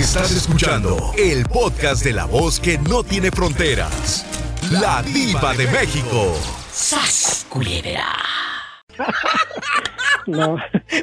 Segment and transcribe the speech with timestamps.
[0.00, 4.24] Estás escuchando el podcast de la voz que no tiene fronteras.
[4.70, 6.34] La diva de México.
[6.72, 8.06] ¡Sas, culebra!
[10.26, 10.56] No.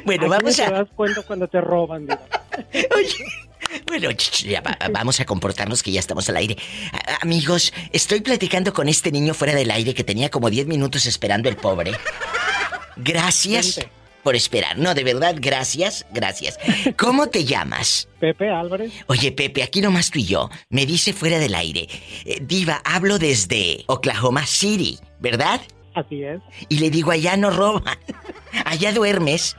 [0.04, 0.70] Bueno, Aquí vamos te a...
[0.70, 2.20] das cuenta cuando te roban, diva.
[2.96, 3.24] Oye,
[3.86, 6.56] bueno, ch, ch, ya va- vamos a comportarnos que ya estamos al aire.
[6.92, 11.06] A- amigos, estoy platicando con este niño fuera del aire que tenía como 10 minutos
[11.06, 11.92] esperando el pobre.
[12.96, 13.92] Gracias Vente.
[14.22, 14.76] Por esperar.
[14.78, 16.58] No, de verdad, gracias, gracias.
[16.96, 18.08] ¿Cómo te llamas?
[18.20, 18.92] Pepe Álvarez.
[19.06, 20.50] Oye, Pepe, aquí nomás tú y yo.
[20.70, 21.88] Me dice fuera del aire.
[22.24, 25.60] eh, Diva, hablo desde Oklahoma City, ¿verdad?
[25.94, 26.40] Así es.
[26.68, 27.98] Y le digo, allá no roban.
[28.64, 29.56] Allá duermes.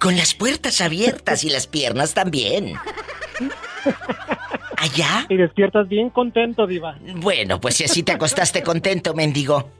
[0.00, 2.74] Con las puertas abiertas y las piernas también.
[4.76, 5.26] ¿Allá?
[5.28, 6.98] Y despiertas bien contento, diva.
[7.16, 9.70] Bueno, pues si así te acostaste contento, mendigo.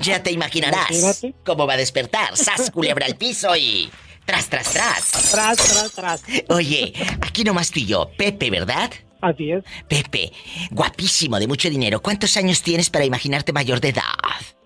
[0.00, 1.34] Ya te imaginarás Imagínate.
[1.44, 2.36] cómo va a despertar.
[2.36, 3.90] Sas, culebra al piso y...
[4.24, 5.10] Tras, tras, tras.
[5.30, 6.22] Tras, tras, tras.
[6.48, 8.10] Oye, aquí nomás tú y yo.
[8.18, 8.90] Pepe, ¿verdad?
[9.20, 9.62] Así es.
[9.88, 10.32] Pepe,
[10.72, 12.02] guapísimo, de mucho dinero.
[12.02, 14.02] ¿Cuántos años tienes para imaginarte mayor de edad?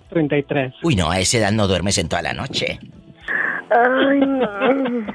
[0.08, 0.74] 33.
[0.82, 2.80] Uy, no, a esa edad no duermes en toda la noche.
[3.70, 5.06] Ay, no.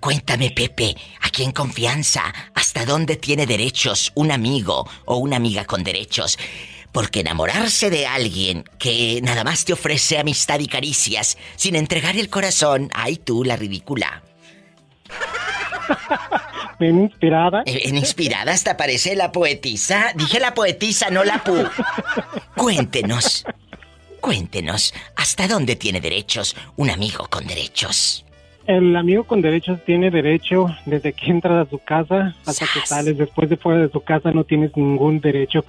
[0.00, 2.22] Cuéntame, Pepe, aquí en confianza,
[2.54, 6.38] ¿hasta dónde tiene derechos un amigo o una amiga con derechos?
[6.92, 12.28] Porque enamorarse de alguien que nada más te ofrece amistad y caricias sin entregar el
[12.28, 14.22] corazón, ay tú, la ridícula.
[16.80, 17.62] Bien inspirada.
[17.66, 20.12] En inspirada hasta parece la poetisa.
[20.14, 21.56] Dije la poetisa, no la pu.
[22.56, 23.44] Cuéntenos,
[24.20, 28.24] cuéntenos, ¿hasta dónde tiene derechos un amigo con derechos?
[28.66, 33.18] El amigo con derechos tiene derecho desde que entras a su casa hasta que sales.
[33.18, 35.64] Después de fuera de su casa no tienes ningún derecho.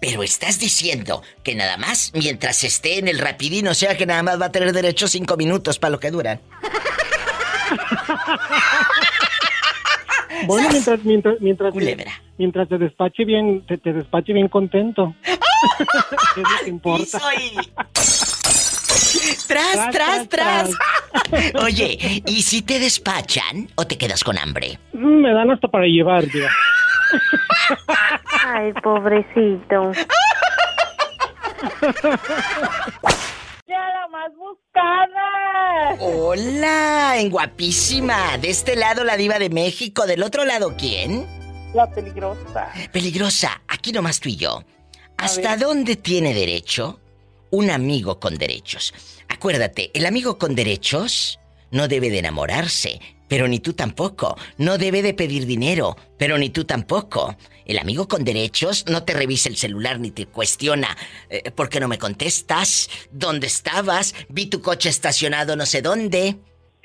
[0.00, 4.22] Pero estás diciendo que nada más mientras esté en el rapidín, o sea que nada
[4.22, 6.40] más va a tener derecho cinco minutos para lo que duran.
[10.46, 12.12] Bueno, mientras mientras mientras Culebra.
[12.36, 15.14] mientras te despache bien, te, te despache bien contento.
[15.24, 17.18] es lo que importa.
[19.48, 20.70] Tras, tras, Tras,
[21.62, 24.78] Oye, ¿y si te despachan o te quedas con hambre?
[24.92, 26.50] Mm, Me dan hasta para llevar, diva.
[28.44, 29.92] Ay, pobrecito.
[33.66, 35.96] ¡Ya la más buscada!
[36.00, 38.38] Hola, en guapísima.
[38.38, 41.26] De este lado la diva de México, del otro lado ¿quién?
[41.74, 42.72] La peligrosa.
[42.92, 44.62] Peligrosa, aquí nomás tú y yo.
[45.18, 47.00] ¿Hasta dónde tiene derecho
[47.50, 48.94] un amigo con derechos?
[49.28, 51.38] Acuérdate, el amigo con derechos
[51.70, 54.36] no debe de enamorarse, pero ni tú tampoco.
[54.58, 57.36] No debe de pedir dinero, pero ni tú tampoco.
[57.64, 60.96] El amigo con derechos no te revisa el celular ni te cuestiona
[61.28, 66.36] eh, por qué no me contestas, dónde estabas, vi tu coche estacionado no sé dónde.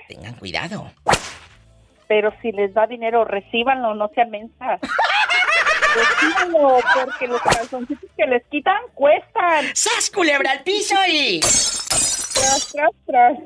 [0.08, 0.92] Tengan cuidado.
[2.08, 4.82] Pero si les da dinero, recíbanlo, no sean mensas.
[5.96, 9.66] Recíbanlo, porque los calzoncitos que les quitan cuestan.
[9.74, 11.40] ¡Sas, culebra al piso y...
[12.42, 13.38] Tras, tras, tras.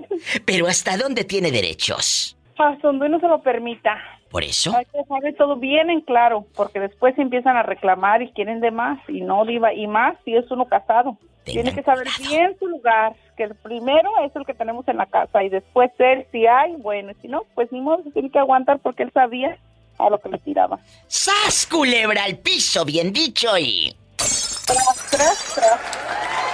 [0.46, 2.38] Pero ¿hasta dónde tiene derechos?
[2.58, 3.98] Ah, donde no se lo permita.
[4.30, 4.76] Por eso...
[4.76, 8.72] Hay que dejar todo bien en claro, porque después empiezan a reclamar y quieren de
[8.72, 11.18] más, y no diva, y más si es uno casado.
[11.44, 12.36] Tengan Tiene que saber cuidado.
[12.36, 15.92] bien su lugar, que el primero es el que tenemos en la casa, y después
[16.00, 19.12] él, si hay, bueno, si no, pues ni modo, se tiene que aguantar porque él
[19.14, 19.58] sabía
[19.98, 20.80] a lo que le tiraba.
[21.08, 22.84] ¡Sas, culebra al piso!
[22.84, 23.96] Bien dicho y...
[24.18, 24.66] Tras,
[25.12, 26.45] tras, tras.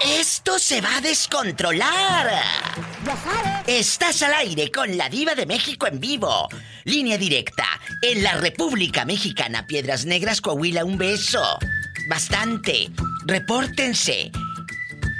[0.00, 2.30] ¡Esto se va a descontrolar!
[3.66, 6.48] Estás al aire con la diva de México en vivo.
[6.84, 7.66] Línea directa.
[8.00, 11.42] En la República Mexicana, Piedras Negras, Coahuila, un beso.
[12.08, 12.88] Bastante.
[13.26, 14.30] Repórtense.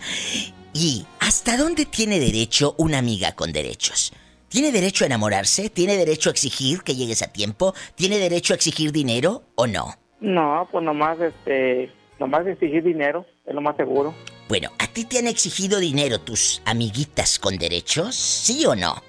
[0.73, 4.13] ¿Y hasta dónde tiene derecho una amiga con derechos?
[4.53, 5.71] ¿Tiene derecho a enamorarse?
[5.71, 7.75] ¿Tiene derecho a exigir que llegues a tiempo?
[7.95, 9.97] ¿Tiene derecho a exigir dinero o no?
[10.21, 11.91] No, pues nomás, este,
[12.21, 14.15] nomás exigir dinero, es lo más seguro.
[14.51, 18.15] Bueno, ¿a ti te han exigido dinero tus amiguitas con derechos?
[18.15, 19.03] ¿Sí o no?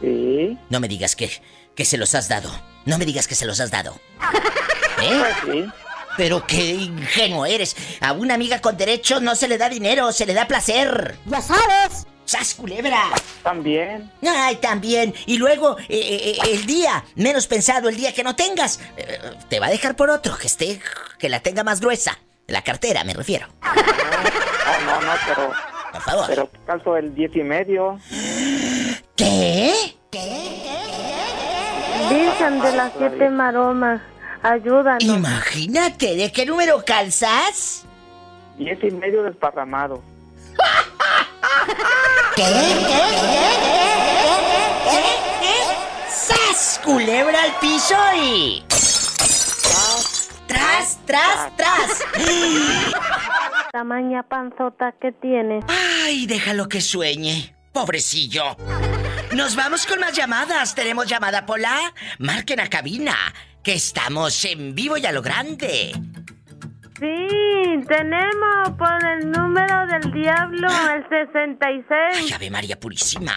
[0.00, 0.58] Sí.
[0.68, 1.30] No me digas que,
[1.76, 2.50] que se los has dado.
[2.86, 4.00] No me digas que se los has dado.
[5.00, 5.22] ¿Eh?
[5.22, 5.64] Pues sí.
[6.16, 7.76] Pero qué ingenuo eres.
[8.00, 11.16] A una amiga con derechos no se le da dinero, se le da placer.
[11.26, 12.07] Ya sabes.
[12.28, 13.04] ¡Sas, culebra!
[13.42, 14.12] También.
[14.22, 15.14] Ay, también.
[15.24, 19.18] Y luego, eh, eh, eh, el día menos pensado, el día que no tengas, eh,
[19.48, 20.78] te va a dejar por otro, que esté,
[21.18, 22.18] que la tenga más gruesa.
[22.46, 23.46] La cartera, me refiero.
[23.62, 25.52] No, no, no, pero,
[25.90, 26.24] Por favor.
[26.28, 27.98] pero calzo el diez y medio.
[29.16, 29.96] ¿Qué?
[32.10, 34.02] Virgen de las siete maromas,
[34.42, 35.02] ayúdanos.
[35.02, 37.86] Imagínate, ¿de qué número calzas?
[38.58, 40.02] Diez y medio desparramado.
[46.08, 46.80] ¡Sas!
[46.84, 48.62] Culebra al piso y.
[50.46, 52.04] ¡Tras, tras, tras!
[53.72, 55.60] Tamaña panzota que tiene.
[55.66, 57.56] ¡Ay, déjalo que sueñe!
[57.72, 58.56] ¡Pobrecillo!
[59.32, 60.76] Nos vamos con más llamadas.
[60.76, 61.92] ¿Tenemos llamada, Pola?
[62.18, 63.16] Marquen a cabina,
[63.64, 65.92] que estamos en vivo y a lo grande.
[66.98, 71.90] Sí, tenemos por el número del diablo el 66.
[72.16, 73.34] Ay, Ave María Purísima.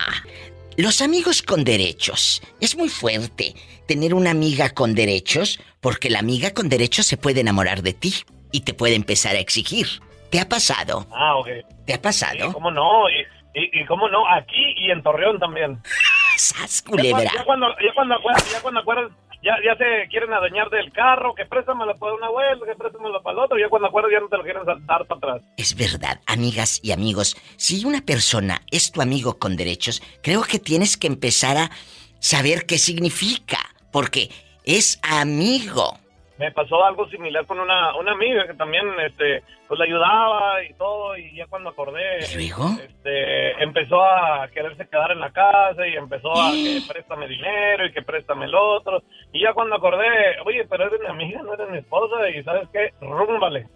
[0.78, 2.42] Los amigos con derechos.
[2.60, 3.54] Es muy fuerte
[3.88, 8.14] tener una amiga con derechos porque la amiga con derechos se puede enamorar de ti
[8.52, 9.88] y te puede empezar a exigir.
[10.32, 11.06] ¿Te ha pasado?
[11.14, 11.48] Ah, ok.
[11.86, 12.54] ¿Te ha Sí, pasado?
[12.54, 13.14] cómo no, y,
[13.54, 15.80] y, y cómo no, aquí y en Torreón también.
[16.38, 17.12] ¡Sas, Ya, culebra!
[17.20, 19.12] cuando- ya cuando, ya cuando acuerdas, ya cuando acuerdas,
[19.44, 23.34] ya, ya se quieren adueñar del carro, que préstamelo para una vuelta, que préstamelo para
[23.34, 25.42] el otro, ya cuando acuerdas ya no te lo quieren saltar para atrás.
[25.58, 30.60] Es verdad, amigas y amigos, si una persona es tu amigo con derechos, creo que
[30.60, 31.72] tienes que empezar a
[32.20, 33.60] saber qué significa,
[33.92, 34.30] porque
[34.64, 36.01] es amigo.
[36.42, 40.74] Me pasó algo similar con una, una amiga que también, este, pues la ayudaba y
[40.74, 46.32] todo, y ya cuando acordé, este, empezó a quererse quedar en la casa y empezó
[46.32, 50.08] a que préstame dinero y que préstame el otro, y ya cuando acordé,
[50.44, 52.92] oye, pero eres mi amiga, no eres mi esposa, y ¿sabes qué?
[53.02, 53.68] Rúmbale,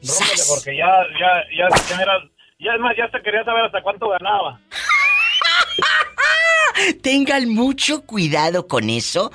[0.00, 2.22] rúmbale, porque ya, ya, ya, ya era,
[2.58, 4.58] ya es más, ya se quería saber hasta cuánto ganaba.
[7.02, 9.30] Tengan mucho cuidado con eso.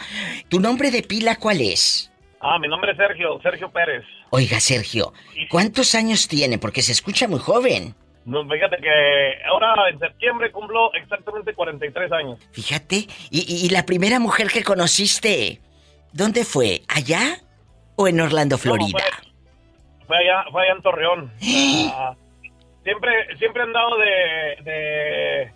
[0.50, 2.09] ¿Tu nombre de pila cuál es?
[2.42, 4.04] Ah, mi nombre es Sergio, Sergio Pérez.
[4.30, 5.12] Oiga, Sergio,
[5.50, 6.58] ¿cuántos años tiene?
[6.58, 7.96] Porque se escucha muy joven.
[8.26, 8.90] No, fíjate que
[9.50, 12.40] ahora en septiembre cumplo exactamente 43 años.
[12.52, 15.60] Fíjate, y, y- y la primera mujer que conociste,
[16.14, 16.82] ¿dónde fue?
[16.88, 17.40] ¿Allá
[17.96, 18.92] o en Orlando, Florida?
[18.92, 21.32] fue, fue allá, fue allá en Torreón.
[21.92, 22.16] Ah,
[22.84, 25.52] siempre, siempre he andado de, de,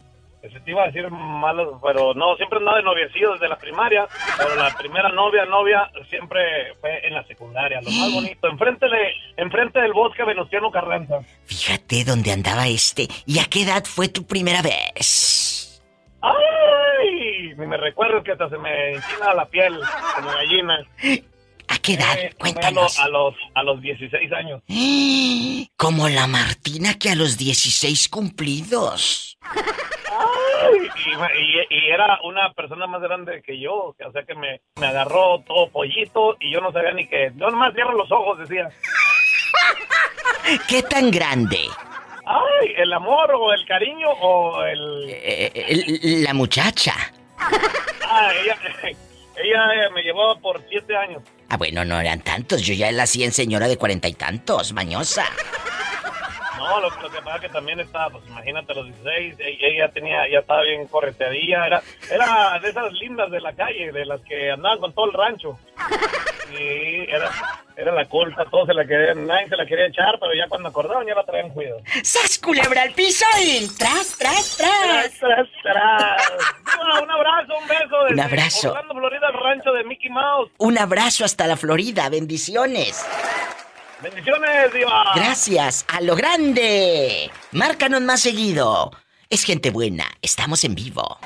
[0.51, 3.57] se te iba a decir malos, pero no, siempre he andado de noviecillo desde la
[3.57, 4.07] primaria,
[4.37, 9.13] pero la primera novia, novia, siempre fue en la secundaria, lo más bonito, enfrente, de,
[9.37, 11.21] enfrente del bosque Venustiano Carranza.
[11.45, 13.07] Fíjate dónde andaba este.
[13.25, 15.81] ¿Y a qué edad fue tu primera vez?
[16.21, 17.53] ¡Ay!
[17.57, 19.79] Ni me recuerdo que hasta se me enchina la piel
[20.15, 20.85] como gallina.
[21.67, 22.17] ¿A qué edad?
[22.17, 22.99] Eh, Cuéntanos.
[22.99, 24.61] A los, a los 16 años.
[25.77, 29.37] Como la Martina que a los 16 cumplidos.
[31.69, 35.39] Y, era una persona más grande que yo, que, o sea que me, me agarró
[35.45, 37.31] todo pollito y yo no sabía ni qué.
[37.35, 38.69] Yo nomás cierro los ojos, decía.
[40.67, 41.59] ¿Qué tan grande?
[42.25, 45.05] Ay, el amor o el cariño o el...
[45.09, 45.51] Eh,
[46.01, 46.93] el- la muchacha.
[47.37, 48.57] Ah, ella,
[49.35, 51.21] ella eh, me llevaba por siete años.
[51.49, 52.61] Ah, bueno, no eran tantos.
[52.61, 55.25] Yo ya la hacía en señora de cuarenta y tantos, mañosa.
[56.63, 59.57] No, lo, lo que pasa es que también estaba, pues imagínate, a los 16, e-
[59.61, 64.05] ella tenía, ya estaba bien correteadilla, era, era de esas lindas de la calle, de
[64.05, 65.57] las que andaban con todo el rancho.
[66.49, 67.29] Sí, era,
[67.75, 70.69] era la culpa, todos se la querían, nadie se la quería echar, pero ya cuando
[70.69, 71.81] acordaban ya la traían cuidado.
[72.03, 75.19] ¡Sas, culebra al piso y tras, tras, tras!
[75.19, 75.77] Tras, tras.
[76.65, 78.01] Ah, Un abrazo, un beso.
[78.09, 78.69] Un desde abrazo.
[78.71, 80.51] Orlando, Florida, el rancho de Mickey Mouse.
[80.59, 83.05] Un abrazo hasta la Florida, bendiciones.
[84.03, 85.13] Bendiciones, Diva.
[85.15, 87.31] Gracias, a lo grande.
[87.53, 88.91] Márcanos más seguido.
[89.29, 91.17] Es gente buena, estamos en vivo.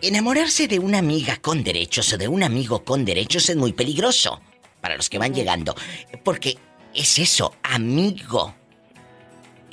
[0.00, 4.40] Enamorarse de una amiga con derechos o de un amigo con derechos es muy peligroso
[4.80, 5.74] para los que van llegando.
[6.22, 6.56] Porque
[6.94, 8.54] es eso, amigo.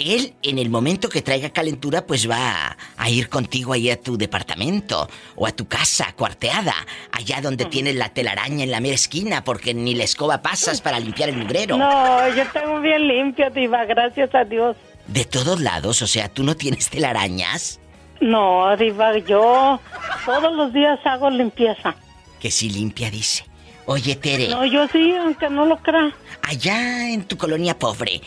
[0.02, 4.18] Él en el momento que traiga calentura pues va a, ir contigo ahí a tu
[4.18, 6.74] departamento o a tu casa cuarteada,
[7.12, 11.00] allá donde tienes la telaraña en la mera esquina porque ni la escoba pasas para
[11.00, 11.78] limpiar el mugrero.
[11.78, 14.78] No, yo tengo bien limpio, Diva, gracias a Dios.
[15.08, 17.80] De todos lados, o sea, ¿tú no tienes telarañas?
[18.20, 19.80] No, Diva, yo
[20.26, 21.96] todos los días hago limpieza.
[22.40, 23.46] Que sí limpia, dice.
[23.86, 24.48] Oye, Tere.
[24.50, 26.14] No, yo sí, aunque no lo crea.
[26.44, 28.22] Allá en tu colonia pobre,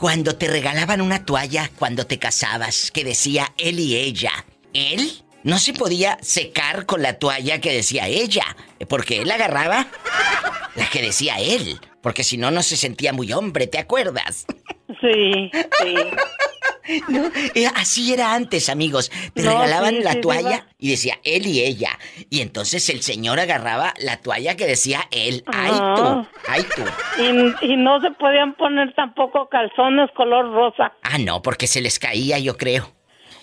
[0.00, 4.32] cuando te regalaban una toalla cuando te casabas que decía él y ella,
[4.72, 8.56] él no se podía secar con la toalla que decía ella,
[8.88, 9.88] porque él agarraba
[10.74, 14.46] la que decía él, porque si no, no se sentía muy hombre, ¿te acuerdas?
[15.02, 15.94] Sí, sí.
[17.08, 17.30] No,
[17.76, 19.10] así era antes, amigos.
[19.34, 21.98] Te No, regalaban sí, la sí, toalla y decía él y ella.
[22.30, 25.42] Y entonces el señor agarraba la toalla que decía él.
[25.46, 25.94] ¡Ay Ah.
[25.96, 26.38] tú!
[26.48, 26.82] ¡Ay tú!
[27.22, 31.98] Y, y no se podían poner tampoco calzones color rosa Ah, no, porque se les
[31.98, 32.90] caía, yo creo.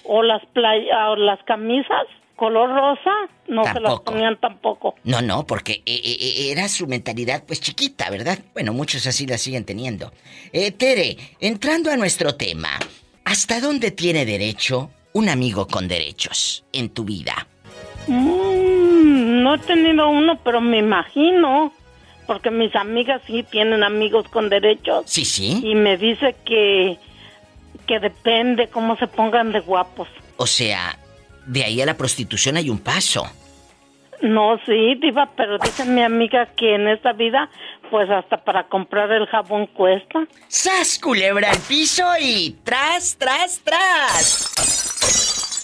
[0.04, 2.06] o las playa, o las camisas
[2.38, 3.12] color rosa,
[3.48, 4.94] no se las ponían tampoco.
[5.04, 8.38] No, no, porque eh, eh, eh, era su mentalidad pues chiquita, ¿verdad?
[8.54, 10.14] Bueno, muchos así la siguen teniendo.
[10.54, 12.70] Eh, Tere, entrando a nuestro tema,
[13.28, 17.46] ¿hasta dónde tiene derecho un amigo con derechos en tu vida?
[18.08, 21.74] Mm, no he tenido uno, pero me imagino,
[22.26, 25.04] porque mis amigas sí tienen amigos con derechos.
[25.08, 25.62] Sí, sí.
[25.62, 26.98] Y me dice que,
[27.86, 30.08] que depende cómo se pongan de guapos.
[30.38, 30.98] O sea,
[31.46, 33.30] de ahí a la prostitución hay un paso.
[34.22, 37.50] No, sí, diva, pero dice mi amiga que en esta vida,
[37.92, 40.26] pues hasta para comprar el jabón cuesta.
[40.48, 45.64] ¡Sas, culebra al piso y tras, tras, tras!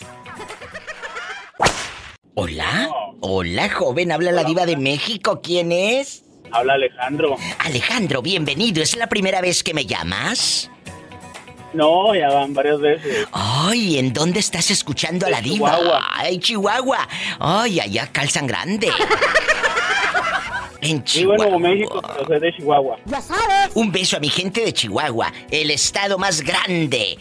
[2.36, 2.90] Hola,
[3.22, 6.24] hola, joven, habla la diva de México, ¿quién es?
[6.52, 7.36] Habla Alejandro.
[7.60, 10.70] Alejandro, bienvenido, ¿es la primera vez que me llamas?
[11.74, 13.28] No, ya van varias veces.
[13.32, 15.76] Ay, ¿en dónde estás escuchando a la En diva?
[15.76, 16.08] Chihuahua.
[16.14, 17.08] Ay, Chihuahua.
[17.40, 18.90] Ay, allá calzan grande.
[20.82, 21.46] En Vivo Chihuahua.
[21.46, 22.98] en Nuevo México, pero soy de Chihuahua.
[23.74, 27.18] Un beso a mi gente de Chihuahua, el estado más grande,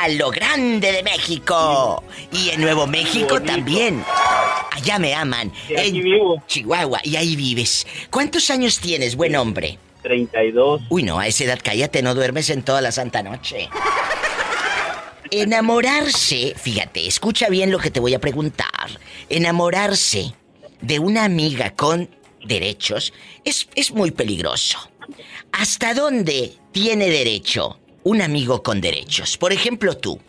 [0.00, 2.02] a lo grande de México.
[2.32, 3.52] Y en Nuevo México bonito.
[3.52, 4.02] también.
[4.70, 5.52] Allá me aman.
[5.68, 6.42] Y aquí en vivo.
[6.46, 7.86] Chihuahua, y ahí vives.
[8.10, 9.78] ¿Cuántos años tienes, buen hombre?
[10.02, 10.82] 32.
[10.88, 13.68] Uy, no, a esa edad cállate, no duermes en toda la santa noche.
[15.30, 18.68] Enamorarse, fíjate, escucha bien lo que te voy a preguntar.
[19.30, 20.34] Enamorarse
[20.82, 22.10] de una amiga con
[22.44, 24.78] derechos es, es muy peligroso.
[25.52, 29.38] ¿Hasta dónde tiene derecho un amigo con derechos?
[29.38, 30.20] Por ejemplo, tú.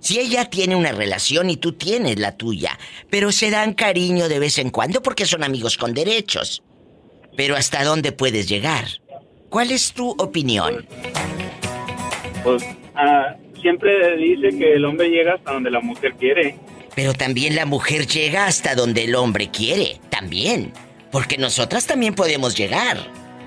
[0.00, 4.40] Si ella tiene una relación y tú tienes la tuya, pero se dan cariño de
[4.40, 6.62] vez en cuando porque son amigos con derechos.
[7.36, 8.86] Pero ¿hasta dónde puedes llegar?
[9.52, 10.86] ¿Cuál es tu opinión?
[12.42, 16.56] Pues ah, siempre dice que el hombre llega hasta donde la mujer quiere.
[16.94, 20.72] Pero también la mujer llega hasta donde el hombre quiere, también.
[21.10, 22.96] Porque nosotras también podemos llegar.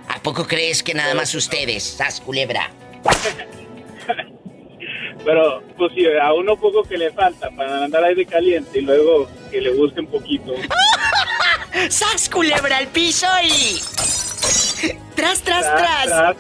[0.07, 2.69] ¿A poco crees que nada más ustedes, sas culebra?
[5.25, 9.27] Pero, pues si a uno poco que le falta para andar aire caliente y luego
[9.49, 10.53] que le busque un poquito.
[11.89, 14.14] ¡Sas culebra al piso y.
[15.25, 16.35] ¡Tras, tras, tras!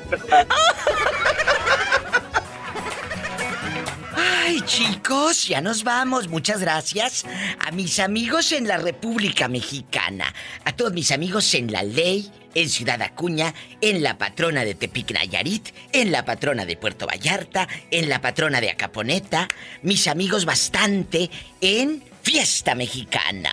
[4.15, 6.27] Ay, chicos, ya nos vamos.
[6.27, 7.25] Muchas gracias
[7.65, 10.31] a mis amigos en la República Mexicana,
[10.65, 15.13] a todos mis amigos en La Ley, en Ciudad Acuña, en la patrona de Tepic
[15.13, 19.47] Nayarit, en la patrona de Puerto Vallarta, en la patrona de Acaponeta,
[19.81, 23.49] mis amigos bastante en Fiesta Mexicana,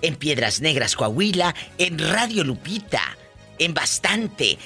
[0.00, 3.02] en Piedras Negras, Coahuila, en Radio Lupita,
[3.58, 4.58] en bastante,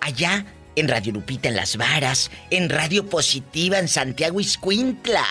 [0.00, 0.44] allá
[0.76, 5.24] en Radio Lupita en Las Varas, en Radio Positiva en Santiago Iscuintla.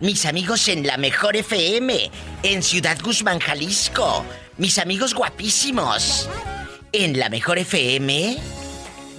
[0.00, 2.10] Mis amigos en La Mejor FM,
[2.42, 4.24] en Ciudad Guzmán, Jalisco.
[4.56, 6.28] Mis amigos guapísimos.
[6.92, 8.38] En La Mejor FM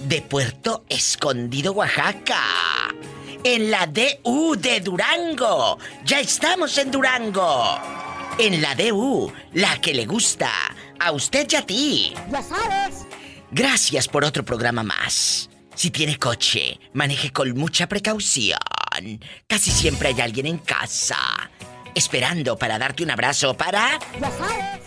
[0.08, 2.42] de Puerto Escondido, Oaxaca.
[3.44, 5.78] En la DU de Durango.
[6.04, 7.78] Ya estamos en Durango.
[8.38, 10.50] En la DU, la que le gusta.
[10.98, 12.14] A usted y a ti.
[12.30, 13.01] Ya sabes.
[13.54, 15.50] Gracias por otro programa más.
[15.74, 18.58] Si tiene coche, maneje con mucha precaución.
[19.46, 21.18] Casi siempre hay alguien en casa,
[21.94, 23.98] esperando para darte un abrazo para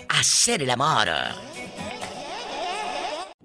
[0.09, 1.07] hacer el amor.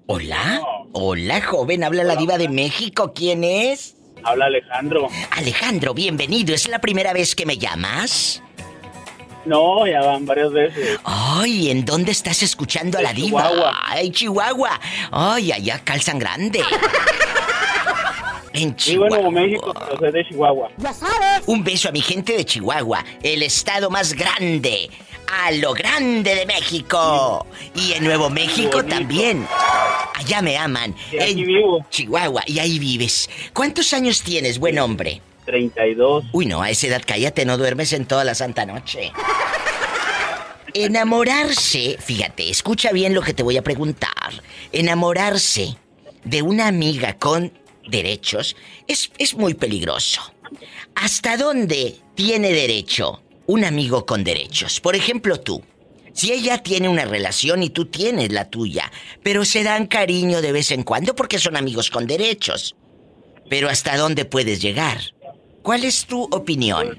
[0.06, 0.62] Hola,
[0.92, 3.96] hola joven, habla la diva de México, ¿quién es?
[4.24, 5.08] Habla Alejandro.
[5.32, 8.42] Alejandro, bienvenido, ¿es la primera vez que me llamas?
[9.44, 10.98] No, ya van varias veces.
[11.04, 13.48] Ay, ¿en dónde estás escuchando a la diva?
[13.48, 13.80] Chihuahua.
[13.86, 14.80] Ay, Chihuahua.
[15.10, 16.60] Ay, allá calzan grande.
[18.52, 19.08] En Vivo en Chihuahua.
[19.16, 20.70] Nuevo México, pero soy de Chihuahua.
[21.46, 24.90] Un beso a mi gente de Chihuahua, el estado más grande,
[25.44, 27.46] a lo grande de México.
[27.74, 28.94] Y en Nuevo México bonito.
[28.96, 29.46] también.
[30.14, 30.94] Allá me aman.
[31.12, 31.86] Y aquí en vivo.
[31.90, 33.30] Chihuahua, y ahí vives.
[33.54, 35.22] ¿Cuántos años tienes, buen hombre?
[35.50, 36.26] 32.
[36.32, 39.12] Uy, no, a esa edad cállate, no duermes en toda la santa noche.
[40.72, 44.30] Enamorarse, fíjate, escucha bien lo que te voy a preguntar.
[44.70, 45.76] Enamorarse
[46.22, 47.52] de una amiga con
[47.88, 50.20] derechos es, es muy peligroso.
[50.94, 54.80] ¿Hasta dónde tiene derecho un amigo con derechos?
[54.80, 55.62] Por ejemplo, tú.
[56.12, 58.90] Si ella tiene una relación y tú tienes la tuya,
[59.22, 62.76] pero se dan cariño de vez en cuando porque son amigos con derechos.
[63.48, 65.00] Pero ¿hasta dónde puedes llegar?
[65.62, 66.98] ¿Cuál es tu opinión?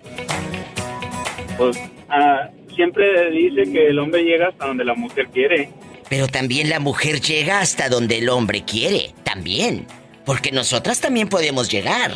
[1.58, 1.78] Pues
[2.10, 5.70] ah, siempre dice que el hombre llega hasta donde la mujer quiere.
[6.10, 9.88] Pero también la mujer llega hasta donde el hombre quiere, también.
[10.26, 12.12] Porque nosotras también podemos llegar.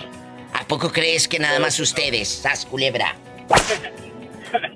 [0.54, 3.16] ¿A poco crees que nada más ustedes, sas culebra?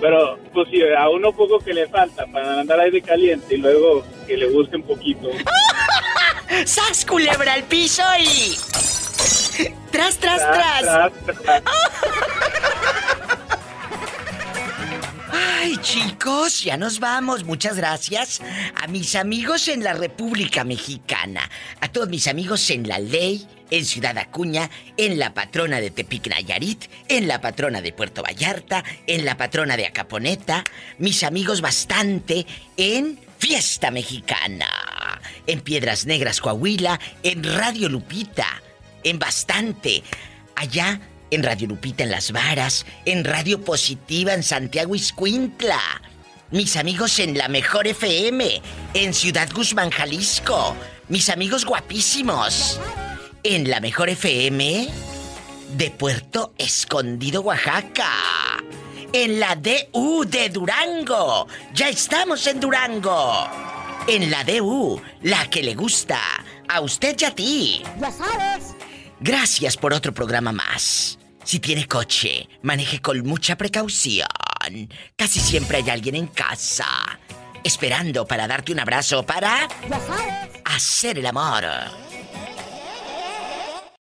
[0.00, 4.04] Pero, pues si a uno poco que le falta para andar aire caliente y luego
[4.26, 5.30] que le un poquito.
[6.64, 8.65] ¡Sas culebra al piso y.
[9.90, 10.82] ¡Tras, tras, tras!
[10.82, 11.62] Tras, tras.
[15.32, 17.44] Ay, chicos, ya nos vamos.
[17.44, 18.40] Muchas gracias
[18.74, 23.84] a mis amigos en la República Mexicana, a todos mis amigos en La Ley, en
[23.84, 29.24] Ciudad Acuña, en la patrona de Tepic Nayarit, en la patrona de Puerto Vallarta, en
[29.24, 30.62] la patrona de Acaponeta,
[30.98, 32.46] mis amigos bastante
[32.76, 34.68] en Fiesta Mexicana,
[35.46, 38.62] en Piedras Negras, Coahuila, en Radio Lupita,
[39.06, 40.02] en bastante,
[40.56, 45.80] allá en Radio Lupita en Las Varas, en Radio Positiva en Santiago Iscuintla.
[46.50, 48.60] Mis amigos en La Mejor FM,
[48.94, 50.76] en Ciudad Guzmán, Jalisco.
[51.08, 52.80] Mis amigos guapísimos.
[53.44, 54.88] En La Mejor FM
[55.76, 58.10] de Puerto Escondido, Oaxaca.
[59.12, 61.46] En la DU de Durango.
[61.74, 63.48] Ya estamos en Durango.
[64.08, 66.20] En la DU, la que le gusta.
[66.68, 67.82] A usted y a ti.
[68.00, 68.65] Ya sabes.
[69.26, 71.18] Gracias por otro programa más.
[71.42, 74.28] Si tiene coche, maneje con mucha precaución.
[75.16, 76.86] Casi siempre hay alguien en casa,
[77.64, 79.66] esperando para darte un abrazo para
[80.64, 81.64] hacer el amor.